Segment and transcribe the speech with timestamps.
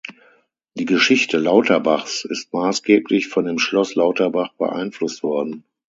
[0.73, 5.63] Die Geschichte Lauterbachs ist maßgeblich von dem Schloss Lauterbach beeinflusst worden.